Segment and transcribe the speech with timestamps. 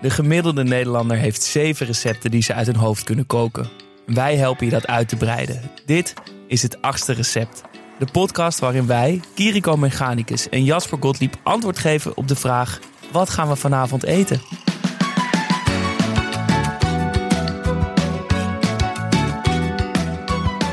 [0.00, 3.68] De gemiddelde Nederlander heeft zeven recepten die ze uit hun hoofd kunnen koken.
[4.06, 5.70] Wij helpen je dat uit te breiden.
[5.86, 6.14] Dit
[6.46, 7.62] is het achtste recept.
[7.98, 12.78] De podcast waarin wij, Kiriko Mechanicus en Jasper Gottlieb antwoord geven op de vraag:
[13.12, 14.40] wat gaan we vanavond eten?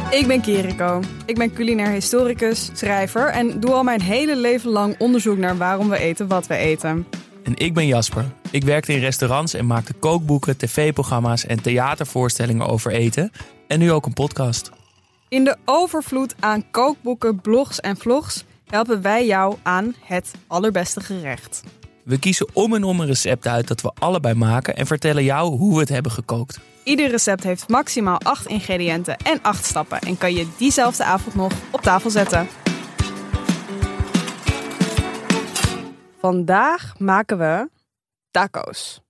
[0.10, 1.02] Ik ben Kiriko.
[1.26, 5.90] Ik ben culinair historicus, schrijver en doe al mijn hele leven lang onderzoek naar waarom
[5.90, 7.06] we eten wat we eten.
[7.44, 8.26] En ik ben Jasper.
[8.52, 13.32] Ik werkte in restaurants en maakte kookboeken, tv-programma's en theatervoorstellingen over eten.
[13.68, 14.72] En nu ook een podcast.
[15.28, 21.64] In de overvloed aan kookboeken, blogs en vlogs helpen wij jou aan het allerbeste gerecht.
[22.04, 25.58] We kiezen om en om een recept uit dat we allebei maken en vertellen jou
[25.58, 26.60] hoe we het hebben gekookt.
[26.84, 31.52] Ieder recept heeft maximaal 8 ingrediënten en 8 stappen en kan je diezelfde avond nog
[31.72, 32.48] op tafel zetten.
[36.26, 37.70] Vandaag maken we
[38.32, 39.02] taco's.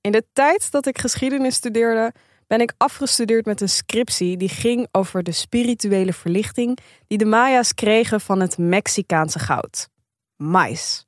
[0.00, 2.12] In de tijd dat ik geschiedenis studeerde,
[2.46, 7.74] ben ik afgestudeerd met een scriptie die ging over de spirituele verlichting die de Maya's
[7.74, 9.88] kregen van het Mexicaanse goud.
[10.36, 11.06] Mais.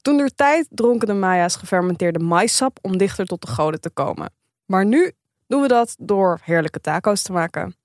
[0.00, 4.32] Toen der tijd dronken de Maya's gefermenteerde maissap om dichter tot de goden te komen.
[4.66, 5.12] Maar nu
[5.46, 7.76] doen we dat door heerlijke taco's te maken.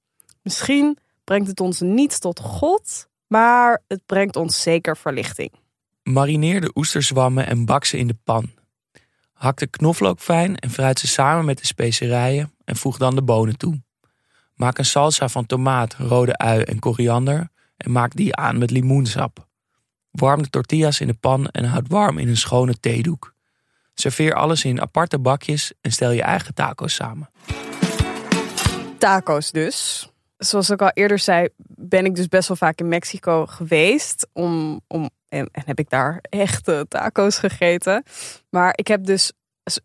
[0.41, 5.65] Misschien brengt het ons niet tot God, maar het brengt ons zeker verlichting.
[6.07, 8.51] Marineer de oesterzwammen en bak ze in de pan.
[9.33, 13.21] Hak de knoflook fijn en fruit ze samen met de specerijen en voeg dan de
[13.21, 13.81] bonen toe.
[14.55, 19.47] Maak een salsa van tomaat, rode ui en koriander en maak die aan met limoensap.
[20.11, 23.33] Warm de tortillas in de pan en houd warm in een schone theedoek.
[23.93, 27.29] Serveer alles in aparte bakjes en stel je eigen taco's samen.
[28.97, 30.09] Taco's dus.
[30.37, 34.27] Zoals ik al eerder zei, ben ik dus best wel vaak in Mexico geweest.
[34.33, 38.03] Om, om, en, en heb ik daar echte taco's gegeten.
[38.49, 39.31] Maar ik heb dus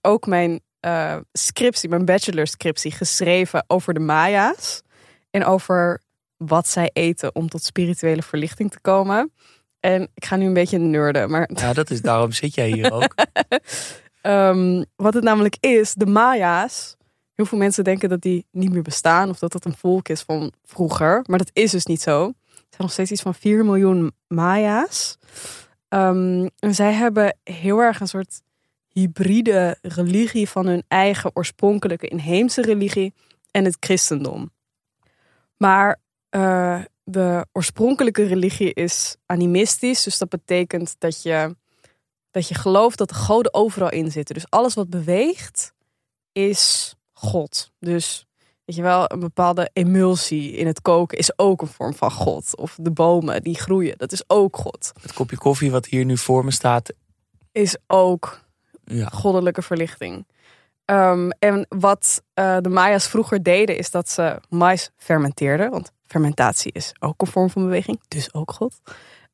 [0.01, 4.83] ook mijn uh, scriptie, mijn bachelor scriptie, geschreven over de Maya's.
[5.31, 6.03] En over
[6.37, 9.33] wat zij eten om tot spirituele verlichting te komen.
[9.81, 11.51] En ik ga nu een beetje nerden, maar...
[11.55, 13.15] Ja, dat is daarom zit jij hier ook.
[14.23, 16.97] um, wat het namelijk is, de Maya's...
[17.35, 20.23] Heel veel mensen denken dat die niet meer bestaan of dat dat een volk is
[20.23, 21.25] van vroeger.
[21.27, 22.33] Maar dat is dus niet zo.
[22.73, 25.19] Zijn nog steeds iets van 4 miljoen Maya's.
[25.89, 28.43] Um, en zij hebben heel erg een soort
[28.89, 33.15] hybride religie van hun eigen oorspronkelijke inheemse religie
[33.51, 34.51] en het christendom.
[35.57, 36.01] Maar
[36.31, 40.03] uh, de oorspronkelijke religie is animistisch.
[40.03, 41.57] Dus dat betekent dat je,
[42.31, 44.35] dat je gelooft dat de goden overal in zitten.
[44.35, 45.73] Dus alles wat beweegt
[46.33, 47.71] is God.
[47.79, 48.27] Dus
[48.73, 52.57] weet je wel, een bepaalde emulsie in het koken is ook een vorm van God.
[52.57, 54.93] Of de bomen die groeien, dat is ook God.
[55.01, 56.93] Het kopje koffie wat hier nu voor me staat.
[57.53, 58.41] Is ook
[58.85, 59.09] ja.
[59.09, 60.27] goddelijke verlichting.
[60.85, 65.71] Um, en wat uh, de Maya's vroeger deden, is dat ze mais fermenteerden.
[65.71, 68.81] Want fermentatie is ook een vorm van beweging, dus ook God.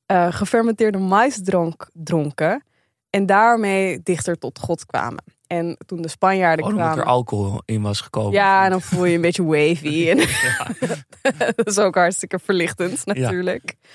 [0.06, 2.64] Uh, gefermenteerde mais dronk, dronken
[3.10, 5.24] en daarmee dichter tot God kwamen.
[5.48, 6.98] En toen de Spanjaarden oh, kwamen...
[6.98, 8.32] er alcohol in was gekomen.
[8.32, 10.08] Ja, en dan voel je een beetje wavy.
[10.10, 10.16] En
[11.56, 13.76] dat is ook hartstikke verlichtend natuurlijk.
[13.78, 13.88] Ja.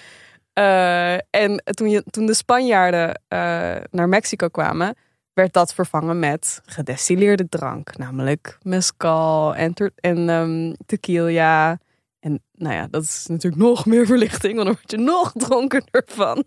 [0.55, 4.95] Uh, en toen, je, toen de Spanjaarden uh, naar Mexico kwamen,
[5.33, 7.97] werd dat vervangen met gedestilleerde drank.
[7.97, 11.79] Namelijk mezcal en, en um, tequila.
[12.19, 16.03] En nou ja, dat is natuurlijk nog meer verlichting, want dan word je nog dronkener
[16.05, 16.43] van.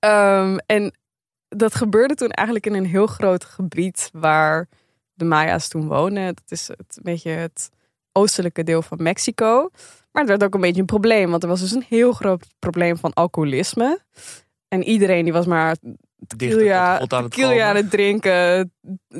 [0.00, 0.94] um, en
[1.56, 4.68] dat gebeurde toen eigenlijk in een heel groot gebied waar
[5.14, 6.34] de Maya's toen wonen.
[6.34, 7.70] Dat is het, een beetje het
[8.12, 9.68] oostelijke deel van Mexico.
[10.12, 12.46] Maar het werd ook een beetje een probleem, want er was dus een heel groot
[12.58, 14.00] probleem van alcoholisme.
[14.68, 15.76] En iedereen die was maar
[16.26, 18.72] tequila, tequila aan het drinken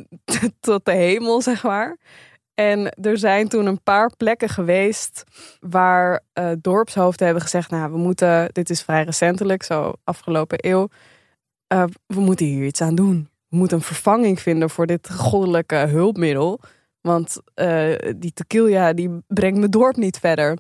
[0.61, 1.97] tot de hemel, zeg maar.
[2.55, 5.25] En er zijn toen een paar plekken geweest
[5.61, 10.89] waar uh, dorpshoofden hebben gezegd: Nou, we moeten, dit is vrij recentelijk, zo afgelopen eeuw.
[11.73, 13.29] Uh, we moeten hier iets aan doen.
[13.49, 16.61] We moeten een vervanging vinden voor dit goddelijke hulpmiddel.
[17.01, 20.59] Want uh, die tequila die brengt mijn dorp niet verder.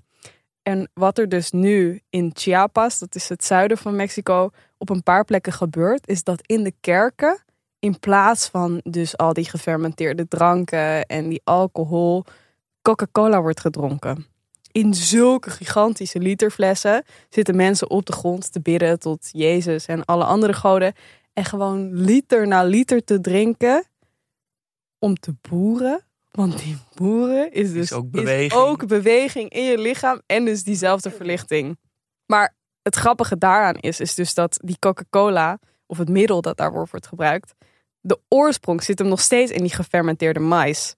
[0.62, 5.02] En wat er dus nu in Chiapas, dat is het zuiden van Mexico, op een
[5.02, 7.42] paar plekken gebeurt, is dat in de kerken,
[7.78, 12.24] in plaats van dus al die gefermenteerde dranken en die alcohol,
[12.82, 14.26] Coca-Cola wordt gedronken.
[14.72, 20.24] In zulke gigantische literflessen zitten mensen op de grond te bidden tot Jezus en alle
[20.24, 20.94] andere goden.
[21.32, 23.84] En gewoon liter na liter te drinken
[24.98, 26.04] om te boeren.
[26.30, 28.52] Want die boeren is dus is ook, beweging.
[28.52, 31.78] Is ook beweging in je lichaam en dus diezelfde verlichting.
[32.26, 36.88] Maar het grappige daaraan is, is dus dat die Coca-Cola, of het middel dat daarvoor
[36.90, 37.54] wordt gebruikt,
[38.00, 40.96] de oorsprong zit hem nog steeds in die gefermenteerde mais.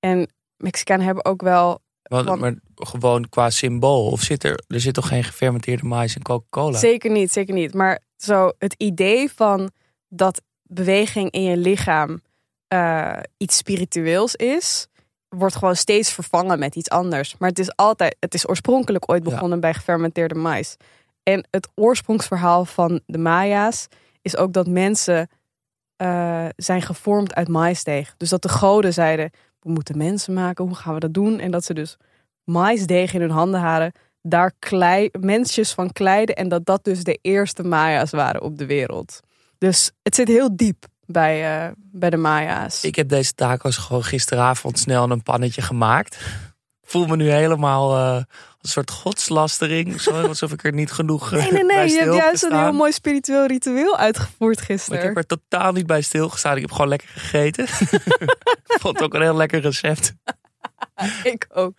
[0.00, 1.80] En Mexicanen hebben ook wel.
[2.12, 4.06] Want, Maar gewoon qua symbool.
[4.10, 6.78] Of zit er, er zit toch geen gefermenteerde mais in Coca-Cola?
[6.78, 7.74] Zeker niet, zeker niet.
[7.74, 9.70] Maar zo het idee van
[10.08, 12.20] dat beweging in je lichaam
[12.68, 14.86] eh, iets spiritueels is,
[15.28, 17.34] wordt gewoon steeds vervangen met iets anders.
[17.38, 19.30] Maar het is altijd, het is oorspronkelijk ooit Ja.
[19.30, 20.76] begonnen bij gefermenteerde mais.
[21.22, 23.88] En het oorsprongsverhaal van de Maya's
[24.22, 25.28] is ook dat mensen
[25.96, 28.14] eh, zijn gevormd uit maisdeeg.
[28.16, 29.30] Dus dat de goden zeiden,
[29.62, 31.38] we moeten mensen maken, hoe gaan we dat doen?
[31.38, 31.96] En dat ze dus
[32.44, 33.92] maisdeeg in hun handen hadden,
[34.22, 38.66] daar klei, mensjes van kleiden en dat dat dus de eerste Maya's waren op de
[38.66, 39.20] wereld.
[39.58, 42.84] Dus het zit heel diep bij, eh, bij de Maya's.
[42.84, 46.18] Ik heb deze tacos gewoon gisteravond snel in een pannetje gemaakt.
[46.92, 48.22] Voel me nu helemaal eh,
[48.60, 50.06] een soort godslastering.
[50.08, 51.88] Alsof ik er niet genoeg eh, Nee, nee, bij nee.
[51.88, 54.98] Je hebt heb juist een heel mooi spiritueel ritueel uitgevoerd Maar gisteren.
[54.98, 56.54] ik heb er totaal niet bij stilgestaan.
[56.56, 57.64] Ik heb gewoon lekker gegeten.
[58.72, 60.14] ik vond het ook een heel lekker recept.
[61.34, 61.74] Ik ook.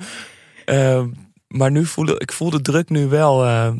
[0.66, 1.10] Ehm,
[1.48, 3.46] maar nu voelde ik voel de druk nu wel.
[3.46, 3.78] ehm,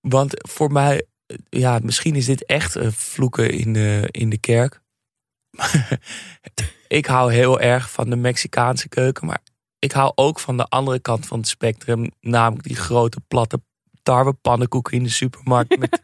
[0.00, 1.06] want voor mij,
[1.48, 4.80] ja, misschien is dit echt vloeken in de, in de kerk.
[6.88, 9.40] ik hou heel erg van de Mexicaanse keuken, maar
[9.84, 13.60] ik hou ook van de andere kant van het spectrum, namelijk die grote platte
[14.02, 16.00] tarwepannenkoeken in de supermarkt met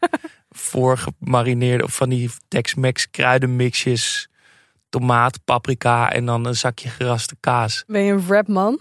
[0.49, 4.29] voorgemarineerde of van die Tex-Mex kruidenmixjes,
[4.89, 8.79] tomaat, paprika en dan een zakje geraste kaas Ben je een rapman?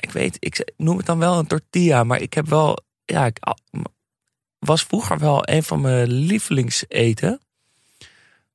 [0.00, 3.38] ik weet, ik noem het dan wel een tortilla, maar ik heb wel, ja, ik
[4.58, 7.40] was vroeger wel een van mijn lievelingseten.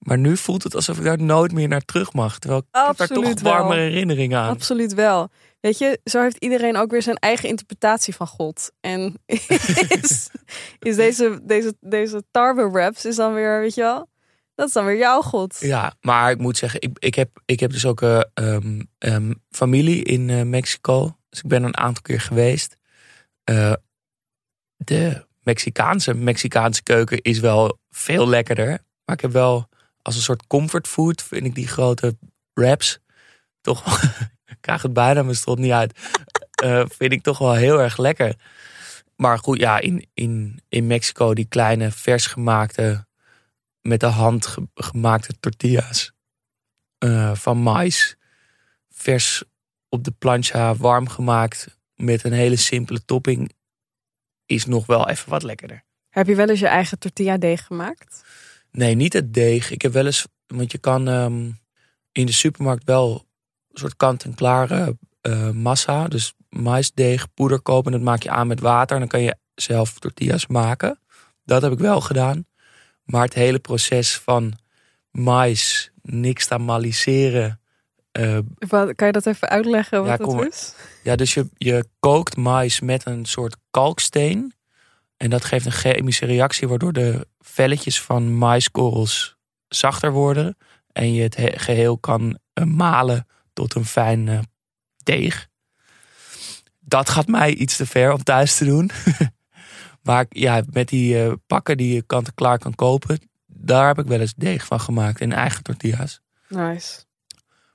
[0.04, 2.40] Maar nu voelt het alsof ik daar nooit meer naar terug mag.
[2.40, 3.78] Terwijl ik heb daar toch warme wel.
[3.78, 4.50] herinneringen aan.
[4.50, 5.30] Absoluut wel.
[5.60, 8.72] Weet je, zo heeft iedereen ook weer zijn eigen interpretatie van God.
[8.80, 10.30] En is,
[10.80, 14.10] is deze, deze, deze tarwe raps is dan weer, weet je wel,
[14.56, 15.58] dat is dan weer jouw God.
[15.60, 19.34] Ja, maar ik moet zeggen, ik, ik, heb, ik heb dus ook eh, ehm, ehm,
[19.50, 21.18] familie in eh, Mexico.
[21.30, 22.78] Dus ik ben een aantal keer geweest.
[23.44, 23.74] Eh,
[24.76, 28.68] de Mexicaanse, Mexicaanse keuken is wel veel lekkerder.
[29.06, 29.70] Maar ik heb wel
[30.04, 32.18] als een soort comfortfood, vind ik die grote
[32.54, 33.00] wraps
[33.62, 34.04] toch
[34.46, 36.00] ik krijg het bijna mijn strot niet uit.
[36.64, 38.36] Eh, vind ik toch wel heel erg lekker.
[39.16, 43.08] Maar goed, ja, in, in, in Mexico die kleine vers gemaakte
[43.82, 46.12] met de hand ge- gemaakte tortillas
[46.98, 48.16] eh, van mais.
[48.90, 49.44] Vers
[49.90, 53.52] op de plancha, warm gemaakt met een hele simpele topping.
[54.46, 55.84] Is nog wel even wat lekkerder.
[56.10, 58.24] Heb je wel eens je eigen tortilla deeg gemaakt?
[58.74, 59.72] Nee, niet het deeg.
[59.72, 61.50] Ik heb wel eens, want je kan ehm,
[62.12, 63.26] in de supermarkt wel
[63.72, 67.92] een soort kant-en-klare eh, massa, dus maisdeeg, poeder kopen.
[67.92, 71.00] Dat maak je aan met water en dan kan je zelf tortillas maken.
[71.46, 72.46] Dat heb ik wel gedaan.
[73.04, 74.54] Maar het hele proces van
[75.12, 77.60] mais, nixtamaliseren.
[78.12, 78.38] eh
[78.68, 80.74] Wat, kan je dat even uitleggen wat Ja, dat kom is?
[81.04, 84.54] ja, dus je, je kookt mais met een soort kalksteen.
[85.24, 89.38] En dat geeft een chemische reactie waardoor de velletjes van maiskorrels
[89.68, 90.58] zachter worden.
[90.92, 94.40] En je het he- geheel kan eh, malen tot een fijn eh,
[95.04, 95.48] deeg.
[96.80, 98.92] Dat gaat mij iets te ver om thuis te doen.
[100.08, 104.20] maar ja, met die eh, pakken die je kant-en-klaar kan kopen, daar heb ik wel
[104.20, 106.22] eens deeg van gemaakt in eigen tortillas.
[106.48, 107.04] Nice.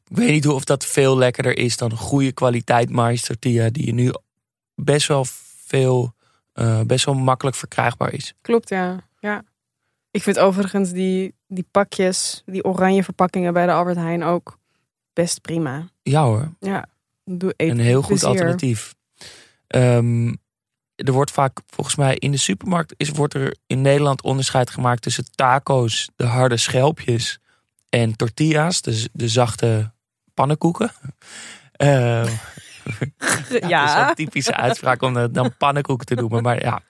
[0.08, 3.70] Ik weet niet hoe of dat veel lekkerder is dan een goede kwaliteit mais tortilla
[3.70, 4.12] die je nu
[4.74, 5.24] best wel
[5.64, 6.14] veel,
[6.58, 8.34] eh, best wel makkelijk verkrijgbaar is.
[8.40, 9.00] Klopt, ja.
[9.20, 9.44] ja.
[10.10, 14.58] Ik vind overigens die, die pakjes, die oranje verpakkingen bij de Albert Heijn ook
[15.12, 15.88] best prima.
[16.02, 16.86] Ja hoor, Ja,
[17.24, 18.28] doe een heel goed plezier.
[18.28, 18.94] alternatief.
[19.66, 20.34] Ehm,
[20.94, 25.02] er wordt vaak, volgens mij in de supermarkt, is, wordt er in Nederland onderscheid gemaakt
[25.02, 27.38] tussen taco's, de harde schelpjes,
[27.88, 29.92] en tortillas, de, de zachte
[30.34, 30.90] pannenkoeken.
[31.72, 32.32] Ehm,
[33.68, 36.42] Ja, Dat is typische uitspraak om het dan pannenkoeken te noemen.
[36.42, 36.80] Maar ja,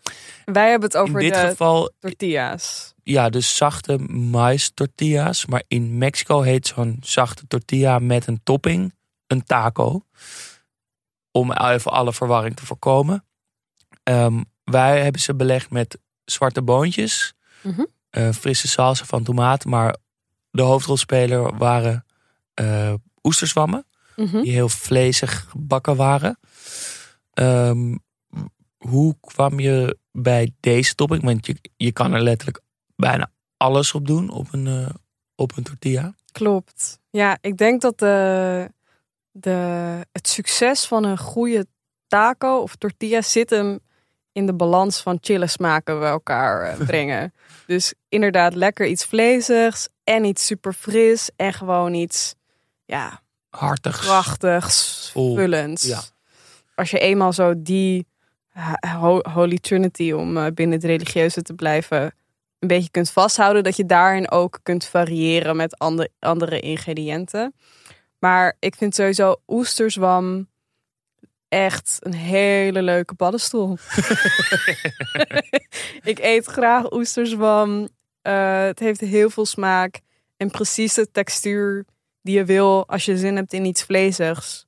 [0.44, 2.94] wij hebben het in over dit de geval, tortillas.
[3.02, 5.46] ja, dus zachte mais tortillas.
[5.46, 8.94] Maar in Mexico heet zo'n zachte tortilla met een topping
[9.26, 10.04] een taco.
[11.30, 13.24] Om even alle verwarring te voorkomen.
[14.02, 17.34] Ehm, wij hebben ze belegd met zwarte boontjes.
[17.62, 17.84] Mhm.
[18.10, 19.64] eh, frisse salsa van tomaat.
[19.64, 19.96] Maar
[20.50, 22.04] de hoofdrolspeler waren
[22.54, 23.86] eh oesterzwammen
[24.18, 24.40] Mhm.
[24.42, 26.38] die heel vlezig gebakken waren.
[27.32, 27.96] Ehm,
[28.76, 31.22] hoe kwam je bij deze topping?
[31.22, 32.60] Want je, je kan er letterlijk
[32.96, 34.94] bijna alles op doen op een, eh,
[35.34, 36.14] op een tortilla.
[36.32, 36.98] Klopt.
[37.10, 38.72] Ja, ik denk dat de,
[39.30, 39.58] de,
[40.12, 41.66] het succes van een goede
[42.06, 43.78] taco of tortilla zit hem
[44.32, 47.32] in de balans van chille smaken bij elkaar eh, brengen.
[47.66, 52.34] dus inderdaad lekker iets vleesigs en iets super fris en gewoon iets
[52.84, 53.22] ja,
[53.58, 53.98] Hartig.
[54.00, 55.82] krachtigs, vullends.
[55.82, 56.00] Ja.
[56.74, 58.06] Als je eenmaal zo die
[58.98, 62.14] ho- Holy Trinity, om eh, binnen het religieuze te blijven,
[62.58, 67.54] een beetje kunt vasthouden, dat je daarin ook kunt variëren met andere, andere ingrediënten.
[68.18, 70.48] Maar ik vind sowieso oesterzwam
[71.48, 73.78] echt een hele leuke paddenstoel.
[76.12, 77.88] ik eet graag oesterzwam.
[78.22, 80.00] Eh, het heeft heel veel smaak
[80.36, 81.84] en precies de textuur
[82.28, 84.66] die je wil als je zin hebt in iets vleesigs.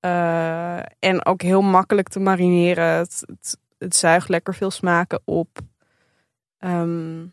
[0.00, 2.84] Eh, en ook heel makkelijk te marineren.
[2.84, 5.58] Het, het, het zuigt lekker veel smaken op.
[6.58, 7.26] Ehm,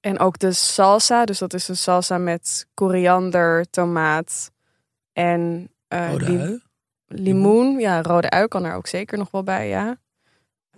[0.00, 1.24] en ook de salsa.
[1.24, 4.50] Dus dat is een salsa met koriander, tomaat
[5.12, 6.62] en eh, Rode ui.
[7.06, 7.78] limoen.
[7.78, 9.96] Ja, rode ui kan er ook zeker nog wel bij, ja.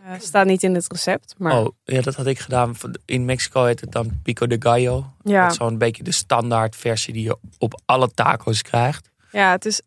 [0.04, 2.76] Eh, staat niet in het recept, maar Oh, ja, dat had ik gedaan.
[3.04, 5.12] In Mexico heet het dan Pico de Gallo.
[5.22, 5.42] ja.
[5.42, 9.10] Dat is zo'n beetje de standaard versie die je op alle taco's krijgt.
[9.32, 9.80] Ja, het is.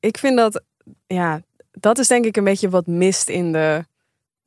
[0.00, 0.62] Ik vind dat.
[1.06, 1.40] Ja,
[1.70, 3.84] dat is denk ik een beetje wat mist in de,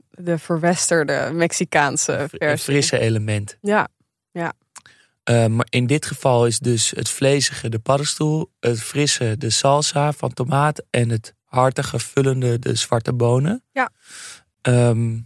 [0.10, 2.58] de verwesterde Mexicaanse Een versie.
[2.74, 3.58] frisse element.
[3.62, 3.88] Ja,
[5.24, 10.12] Eh, maar in dit geval is dus het vlezige de paddenstoel, het frisse de salsa
[10.12, 13.64] van tomaat en het hartige vullende de zwarte bonen.
[13.72, 13.90] Ja.
[14.62, 15.20] Ehm,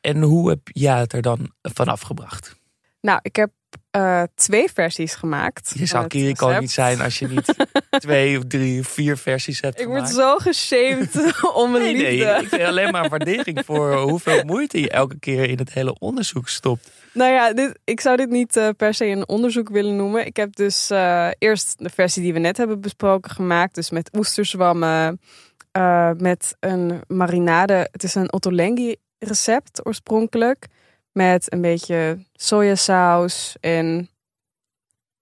[0.00, 2.56] en hoe heb jij het er dan vanaf gebracht?
[3.00, 3.50] nou, ik heb
[3.90, 5.72] eh, twee versies gemaakt.
[5.74, 7.54] Je zou Kiriko niet zijn als je niet
[7.90, 12.42] twee of drie of vier versies hebt Ik word zo geshamed om mijn Nee, nee,
[12.42, 16.48] ik vind alleen maar waardering voor hoeveel moeite je elke keer in het hele onderzoek
[16.48, 16.90] stopt.
[17.12, 20.26] Nou ja, dit, ik zou dit niet eh, per se een onderzoek willen noemen.
[20.26, 23.74] Ik heb dus eh, eerst de versie die we net hebben besproken gemaakt.
[23.74, 25.20] Dus met oesterzwammen,
[25.70, 27.88] eh, met een marinade.
[27.92, 30.66] Het is een ottolenghi recept oorspronkelijk.
[31.12, 33.86] Met een beetje sojasaus en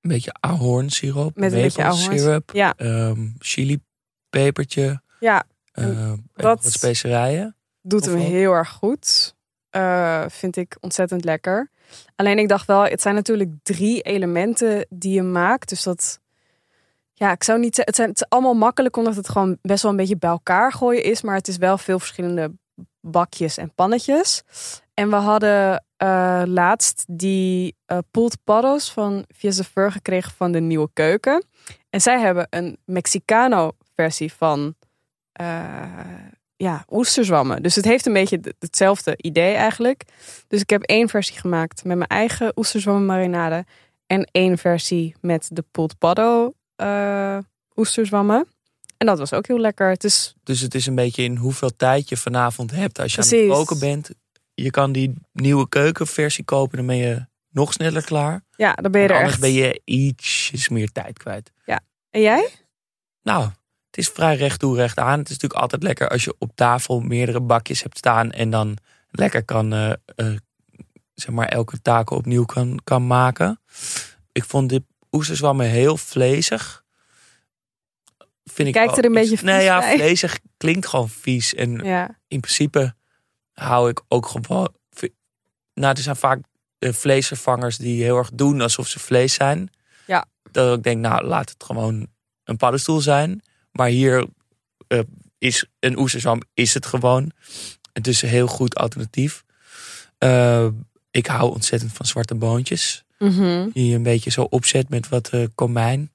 [0.00, 2.74] Een beetje ahornsiroop, Met een beetje maple ahorns- syrup, ja.
[2.76, 3.26] ehm,
[4.30, 7.56] chilipepertje, ja, eh, en dat- wat specerijen.
[7.80, 9.34] doet hem heel erg goed.
[9.70, 11.70] Eh, vind ik ontzettend lekker.
[12.16, 15.68] Alleen ik dacht wel, het zijn natuurlijk drie elementen die je maakt.
[15.68, 16.20] Dus dat,
[17.18, 19.90] ja, ik zou niet het, zijn, het is allemaal makkelijk omdat het gewoon best wel
[19.90, 21.22] een beetje bij elkaar gooien is.
[21.22, 22.52] Maar het is wel veel verschillende
[23.00, 24.42] bakjes en pannetjes.
[24.94, 30.60] En we hadden eh, laatst die eh pulled porros van de Ver gekregen van de
[30.60, 31.44] Nieuwe Keuken.
[31.90, 34.74] En zij hebben een Mexicano versie van
[35.32, 35.46] eh,
[36.56, 37.62] ja, oesterzwammen.
[37.62, 40.04] Dus het heeft een beetje hetzelfde idee eigenlijk.
[40.48, 43.64] Dus ik heb één versie gemaakt met mijn eigen oesterzwammen marinade.
[44.06, 46.52] En één versie met de pulled porro
[47.76, 48.48] oesterzwammen.
[48.96, 49.88] En dat was ook heel lekker.
[49.88, 52.98] Het is Dus het is een beetje in hoeveel tijd je vanavond hebt.
[52.98, 54.10] Als je aan het koken bent,
[54.54, 58.44] je kan die nieuwe keukenversie kopen, dan ben je nog sneller klaar.
[58.56, 59.42] Ja, dan ben je En er anders echt.
[59.42, 61.52] ben je ietsjes meer tijd kwijt.
[62.16, 62.48] En jij?
[63.22, 63.42] Nou,
[63.90, 65.18] het is vrij recht toe, recht aan.
[65.18, 68.76] Het is natuurlijk altijd lekker als je op tafel meerdere bakjes hebt staan en dan
[69.10, 70.36] lekker kan, eh, eh,
[71.14, 73.60] zeg maar, elke taco opnieuw kan, kan maken.
[74.32, 74.82] Ik vond dit
[75.16, 76.84] oesterzwammen heel vlezig.
[78.44, 79.96] Vind kijkt er een iets- beetje Nee, vies ja, bij.
[79.96, 81.54] vlezig klinkt gewoon vies.
[81.54, 82.18] En Ja.
[82.28, 82.94] in principe
[83.52, 84.74] hou ik ook gewoon.
[85.74, 86.40] Nou, er zijn vaak
[86.78, 89.70] eh, vleesvervangers die heel erg doen alsof ze vlees zijn.
[90.06, 90.26] Ja.
[90.50, 92.06] Dat ik denk, nou, laat het gewoon
[92.44, 93.42] een paddenstoel zijn.
[93.72, 94.26] Maar hier
[94.88, 95.00] eh,
[95.38, 97.30] is een oesterzwam, is het gewoon.
[97.92, 99.44] Het is een heel goed alternatief.
[100.18, 100.66] Eh,
[101.10, 103.04] ik hou ontzettend van zwarte boontjes.
[103.18, 103.68] Mhm.
[103.72, 106.10] Die je een beetje zo opzet met wat eh komijn.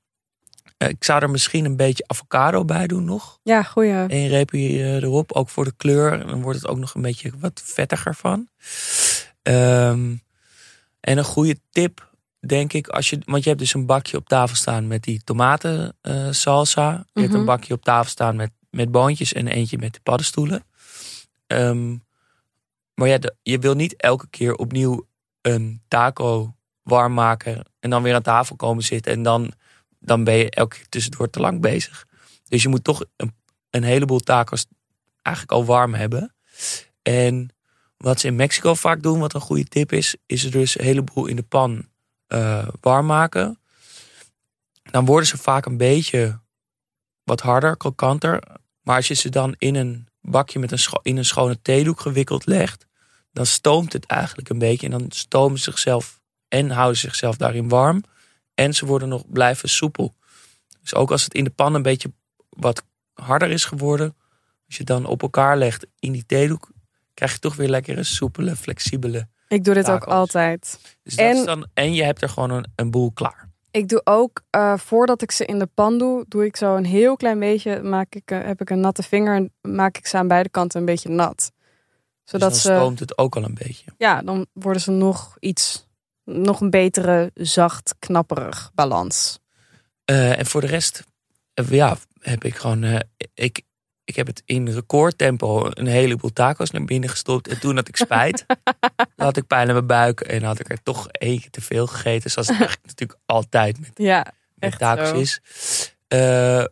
[0.77, 3.39] Eh, ik zou er misschien een beetje avocado bij doen nog.
[3.43, 3.91] Ja, goeie.
[4.07, 6.19] Eén reepje eh, erop, ook voor de kleur.
[6.19, 8.47] En dan wordt het ook nog een beetje wat vettiger van.
[9.41, 10.15] Ehm,
[10.99, 14.27] en een goede tip, denk ik, als je, want je hebt dus een bakje op
[14.27, 15.97] tafel staan met die tomaten
[16.31, 16.91] salsa.
[17.13, 17.39] Je hebt Mhm.
[17.39, 20.63] een bakje op tafel staan met, met boontjes en eentje met de paddenstoelen.
[21.47, 21.89] Ehm,
[22.93, 25.07] maar ja, de- je wil niet elke keer opnieuw
[25.41, 29.53] een taco warm maken en dan weer aan tafel komen zitten en dan,
[29.99, 32.05] dan ben je elke keer tussendoor te lang bezig.
[32.47, 33.35] Dus je moet toch een,
[33.69, 34.65] een heleboel tacos
[35.21, 36.35] eigenlijk al warm hebben.
[37.01, 37.55] En
[37.97, 40.85] wat ze in Mexico vaak doen, wat een goede tip is, is er dus een
[40.85, 41.87] heleboel in de pan
[42.27, 43.59] eh, warm maken.
[44.83, 46.39] Dan worden ze vaak een beetje
[47.23, 48.43] wat harder, krokanter.
[48.81, 52.45] Maar als je ze dan in een bakje met een, in een schone theedoek gewikkeld
[52.45, 52.87] legt,
[53.31, 54.85] dan stoomt het eigenlijk een beetje.
[54.85, 56.20] En dan stomen ze zichzelf
[56.51, 58.03] en houden ze zichzelf daarin warm.
[58.53, 60.13] En ze worden nog blijven soepel.
[60.81, 62.11] Dus ook als het in de pan een beetje
[62.49, 64.15] wat harder is geworden,
[64.65, 66.71] als je het dan op elkaar legt in die theedoek,
[67.13, 69.27] krijg je toch weer lekker een soepele, flexibele.
[69.47, 70.79] Ik doe dit ook altijd.
[71.03, 73.49] Dus dat En- is dan, en je hebt er gewoon een, een boel klaar.
[73.71, 76.85] Ik doe ook, eh, voordat ik ze in de pan doe, doe ik zo een
[76.85, 80.17] heel klein beetje, maak ik, eh, heb ik een natte vinger en maak ik ze
[80.17, 81.51] aan beide kanten een beetje nat.
[82.23, 83.91] Zodat dus dan ze, stoomt het ook al een beetje.
[83.97, 85.87] ja, dan worden ze nog iets,
[86.25, 89.39] nog een betere, zacht, knapperig balans.
[90.05, 91.03] Eh, en voor de rest,
[91.53, 92.83] eh, ja, heb ik gewoon.
[92.83, 92.99] eh,
[93.33, 93.61] ik,
[94.03, 97.47] ik heb het in recordtempo een heleboel tacos naar binnen gestopt.
[97.47, 98.45] En toen had ik spijt.
[99.15, 100.21] dan had ik pijn in mijn buik.
[100.21, 102.31] En had ik er toch eentje te veel gegeten.
[102.31, 104.33] Zoals het eigenlijk natuurlijk altijd met, Ja, met
[104.69, 105.15] echt tacos zo.
[105.15, 105.41] is.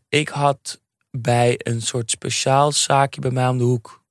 [0.09, 4.03] Ik had bij een soort speciaal zaakje bij mij om de hoek.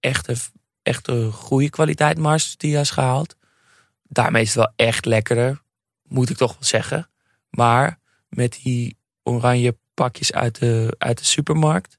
[0.00, 0.36] Echte,
[0.82, 3.36] echte goede kwaliteit Mars gehaald.
[4.12, 5.62] Daarmee is het wel echt lekkerder.
[6.02, 7.10] Moet ik toch wel zeggen.
[7.50, 7.98] Maar
[8.28, 11.98] met die oranje pakjes uit de, uit de supermarkt.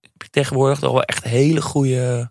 [0.00, 2.30] Heb je tegenwoordig toch wel echt hele goede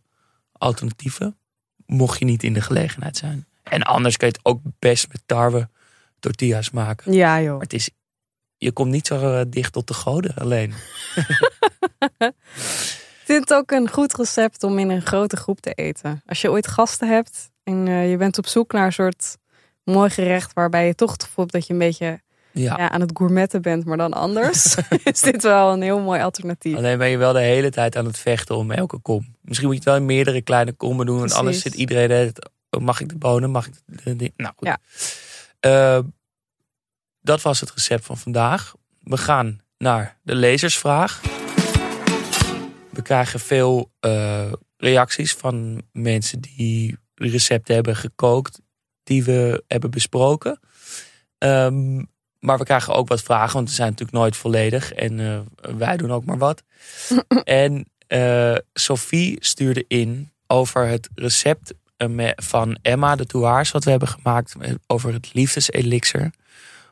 [0.52, 1.38] alternatieven.
[1.86, 3.48] Mocht je niet in de gelegenheid zijn.
[3.64, 5.70] En anders kun je het ook best met tarwe
[6.20, 7.14] tortillas maken.
[7.14, 7.52] ja joh.
[7.52, 7.90] Maar het is,
[8.58, 10.74] je komt niet zo eh, dicht tot de goden alleen.
[13.20, 16.22] Ik vind het ook een goed recept om in een grote groep te eten.
[16.26, 19.38] Als je ooit gasten hebt en eh, je bent op zoek naar een soort
[19.84, 22.22] mooi gerecht waarbij je toch het gevoel hebt dat je een beetje
[22.52, 22.78] Ja.
[22.78, 26.76] ja, aan het gourmetten bent, maar dan anders, is dit wel een heel mooi alternatief.
[26.78, 29.36] Alleen ben je wel de hele tijd aan het vechten om elke kom.
[29.42, 31.20] Misschien moet je het wel in meerdere kleine kommen doen.
[31.20, 31.72] Want anders Precies.
[31.72, 32.34] zit iedereen...
[32.70, 33.52] oh, Mag ik de bonen?
[33.52, 34.68] Mag ik de, de- Nou goed.
[34.68, 34.78] Ja.
[35.60, 36.04] Eh,
[37.22, 38.74] dat was het recept van vandaag.
[39.02, 41.22] We gaan naar de lezersvraag.
[42.90, 48.62] We krijgen veel eh, reacties van mensen die recepten hebben gekookt.
[49.04, 50.60] Die we hebben besproken.
[51.38, 52.04] Ehm,
[52.40, 54.94] maar we krijgen ook wat vragen, want we zijn natuurlijk nooit volledig.
[54.94, 55.40] En eh,
[55.78, 56.64] wij doen ook maar wat.
[57.44, 63.72] en eh, Sophie stuurde in over het recept eh, van Emma de Touaars...
[63.72, 64.56] wat we hebben gemaakt
[64.88, 66.32] over het liefdeselixer...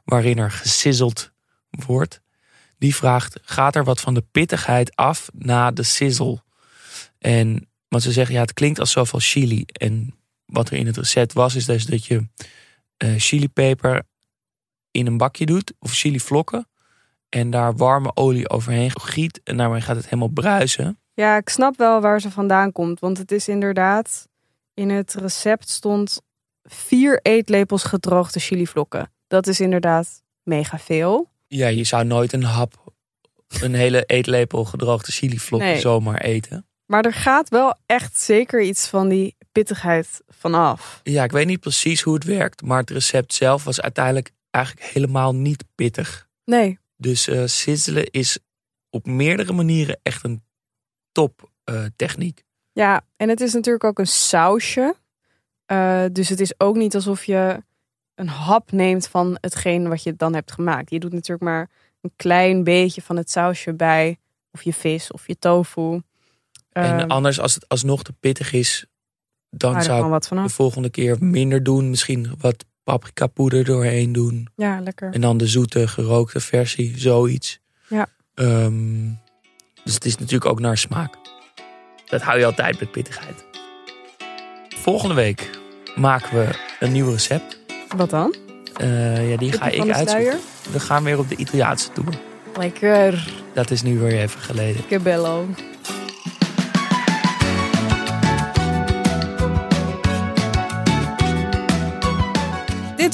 [0.04, 1.32] waarin er gesizzeld
[1.70, 2.22] wordt.
[2.78, 6.44] Die vraagt, gaat er wat van de pittigheid af na de sizzle?
[7.20, 9.64] En, want ze zeggen, ja, het klinkt als zoveel chili.
[9.66, 10.17] En
[10.48, 12.28] wat er in het recept was, is dus dat je
[12.98, 14.04] eh chilipeper
[14.92, 16.68] in een bakje doet, of chilivlokken.
[17.30, 19.42] En daar warme olie overheen giet.
[19.44, 21.00] En daarmee gaat het helemaal bruisen.
[21.14, 23.00] Ja, ik snap wel waar ze vandaan komt.
[23.00, 24.28] Want het is inderdaad,
[24.74, 26.22] in het recept stond
[26.64, 29.12] vier eetlepels gedroogde chilivlokken.
[29.28, 31.30] Dat is inderdaad mega veel.
[31.48, 32.94] Ja, je zou nooit een hap,
[33.62, 35.80] een hele eetlepel gedroogde chilivlokken Nee.
[35.80, 36.67] zomaar eten.
[36.88, 41.00] Maar er gaat wel echt zeker iets van die pittigheid vanaf.
[41.04, 42.62] Ja, ik weet niet precies hoe het werkt.
[42.62, 46.28] Maar het recept zelf was uiteindelijk eigenlijk helemaal niet pittig.
[46.46, 48.40] Nee, Dus sizzelen is
[48.90, 50.44] op meerdere manieren echt een
[51.12, 52.44] top eh, techniek.
[52.72, 54.96] Ja, en het is natuurlijk ook een sausje.
[55.66, 57.64] Eh, dus het is ook niet alsof je
[58.16, 60.90] een hap neemt van hetgeen wat je dan hebt gemaakt.
[60.90, 61.70] Je doet natuurlijk maar
[62.02, 64.18] een klein beetje van het sausje bij.
[64.52, 66.02] Of je vis of je tofu.
[66.78, 68.86] En Ehm, anders, als het alsnog te pittig is,
[69.50, 71.90] dan haal zou ik de volgende keer minder doen.
[71.90, 74.48] Misschien wat paprika poeder doorheen doen.
[74.56, 75.14] Ja, lekker.
[75.14, 77.60] En dan de zoete, gerookte versie, zoiets.
[77.88, 78.08] Ja.
[78.34, 79.10] Ehm,
[79.84, 81.16] dus het is natuurlijk ook naar smaak.
[82.06, 83.46] Dat hou je altijd met pittigheid.
[84.68, 85.50] Volgende week
[85.96, 87.60] maken we een nieuw recept.
[87.96, 88.36] Wat dan?
[88.74, 90.40] Eh, ja, die ga ik uitzoeken.
[90.72, 92.20] We gaan weer op de Italiaanse tour.
[92.58, 93.28] Lekker.
[93.54, 94.88] Dat is nu weer even geleden.
[94.88, 95.00] Que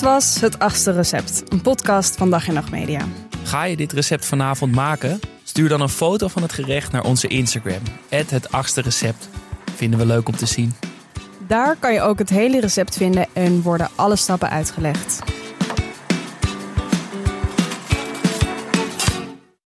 [0.04, 3.02] was Het Achtste Recept, een podcast van Dag en Nacht Media.
[3.44, 5.20] Ga je dit recept vanavond maken?
[5.44, 7.82] Stuur dan een foto van het gerecht naar onze Instagram.
[8.10, 9.30] Het achtste recept.
[9.76, 10.74] Vinden we leuk om te zien.
[11.48, 15.20] Daar kan je ook het hele recept vinden en worden alle stappen uitgelegd.